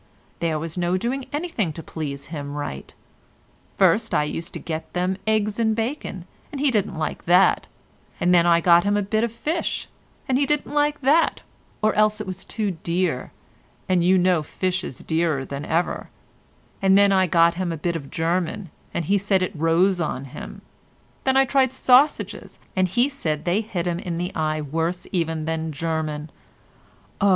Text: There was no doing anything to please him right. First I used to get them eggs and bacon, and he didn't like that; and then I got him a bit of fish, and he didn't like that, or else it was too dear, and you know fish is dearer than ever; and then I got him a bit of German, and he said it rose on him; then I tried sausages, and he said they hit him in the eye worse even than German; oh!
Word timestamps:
There 0.39 0.57
was 0.57 0.79
no 0.79 0.97
doing 0.97 1.27
anything 1.31 1.71
to 1.73 1.83
please 1.83 2.25
him 2.33 2.55
right. 2.55 2.91
First 3.77 4.15
I 4.15 4.23
used 4.23 4.51
to 4.53 4.59
get 4.59 4.93
them 4.93 5.15
eggs 5.27 5.59
and 5.59 5.75
bacon, 5.75 6.25
and 6.51 6.59
he 6.59 6.71
didn't 6.71 6.97
like 6.97 7.25
that; 7.25 7.67
and 8.19 8.33
then 8.33 8.47
I 8.47 8.61
got 8.61 8.83
him 8.83 8.97
a 8.97 9.03
bit 9.03 9.23
of 9.23 9.31
fish, 9.31 9.87
and 10.27 10.39
he 10.39 10.47
didn't 10.47 10.73
like 10.73 11.01
that, 11.01 11.41
or 11.83 11.93
else 11.93 12.19
it 12.19 12.25
was 12.25 12.43
too 12.43 12.71
dear, 12.71 13.31
and 13.87 14.03
you 14.03 14.17
know 14.17 14.41
fish 14.41 14.83
is 14.83 15.03
dearer 15.03 15.45
than 15.45 15.65
ever; 15.65 16.09
and 16.81 16.97
then 16.97 17.11
I 17.11 17.27
got 17.27 17.53
him 17.53 17.71
a 17.71 17.77
bit 17.77 17.95
of 17.95 18.09
German, 18.09 18.71
and 18.95 19.05
he 19.05 19.19
said 19.19 19.43
it 19.43 19.53
rose 19.55 20.01
on 20.01 20.25
him; 20.25 20.63
then 21.25 21.37
I 21.37 21.45
tried 21.45 21.71
sausages, 21.73 22.57
and 22.75 22.87
he 22.87 23.07
said 23.07 23.45
they 23.45 23.61
hit 23.61 23.85
him 23.85 23.99
in 23.99 24.17
the 24.17 24.33
eye 24.33 24.61
worse 24.61 25.05
even 25.11 25.45
than 25.45 25.71
German; 25.71 26.31
oh! 27.21 27.29